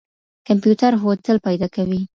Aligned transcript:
کمپيوټر 0.47 0.91
هوټل 1.03 1.37
پيدا 1.47 1.67
کوي. 1.75 2.01